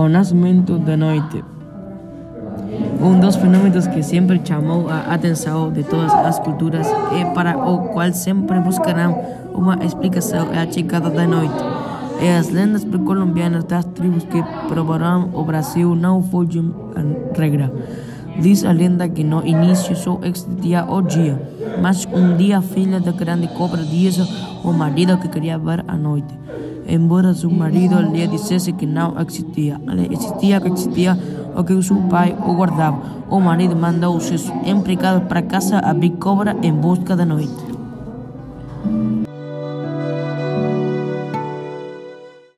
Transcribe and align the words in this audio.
O 0.00 0.08
nascimento 0.08 0.78
da 0.78 0.96
noite. 0.96 1.44
Um 3.02 3.20
dos 3.20 3.36
fenômenos 3.36 3.86
que 3.86 4.02
sempre 4.02 4.40
chamou 4.42 4.88
a 4.88 5.12
atenção 5.12 5.70
de 5.70 5.82
todas 5.82 6.10
as 6.10 6.38
culturas 6.38 6.86
e 7.12 7.34
para 7.34 7.58
o 7.58 7.88
qual 7.88 8.10
sempre 8.14 8.58
buscarão 8.60 9.22
uma 9.52 9.76
explicação 9.84 10.54
é 10.54 10.62
a 10.62 10.72
chegada 10.72 11.10
da 11.10 11.26
noite. 11.26 11.62
E 12.18 12.28
as 12.30 12.48
lendas 12.48 12.82
pré-colombianas 12.82 13.64
das 13.64 13.84
tribos 13.84 14.24
que 14.24 14.42
provaram 14.68 15.28
o 15.34 15.44
Brasil 15.44 15.94
não 15.94 16.22
fogem 16.22 16.74
à 16.96 17.38
regra. 17.38 17.70
Diz 18.38 18.64
a 18.64 18.72
lenda 18.72 19.08
que 19.08 19.24
no 19.24 19.44
início 19.46 19.94
só 19.96 20.18
existia 20.22 20.84
o 20.84 21.02
dia, 21.02 21.40
mas 21.82 22.06
um 22.06 22.36
dia 22.36 22.58
a 22.58 22.62
filha 22.62 23.00
da 23.00 23.12
grande 23.12 23.48
cobra 23.48 23.82
disse 23.82 24.22
ao 24.64 24.72
marido 24.72 25.18
que 25.18 25.28
queria 25.28 25.58
ver 25.58 25.84
a 25.86 25.96
noite. 25.96 26.38
Embora 26.88 27.34
seu 27.34 27.50
marido 27.50 28.00
lhe 28.00 28.26
dissesse 28.26 28.72
que 28.72 28.86
não 28.86 29.14
existia, 29.20 29.80
existia 30.10 30.60
que 30.60 30.68
existia 30.68 31.18
o 31.54 31.62
que 31.62 31.82
seu 31.82 31.96
pai 32.08 32.36
o 32.46 32.54
guardava. 32.54 33.00
O 33.28 33.38
marido 33.40 33.76
mandou 33.76 34.18
seus 34.20 34.50
empregados 34.64 35.28
para 35.28 35.42
casa 35.42 35.78
abrir 35.78 36.10
cobra 36.10 36.56
em 36.62 36.72
busca 36.72 37.14
da 37.14 37.24
noite. 37.24 37.69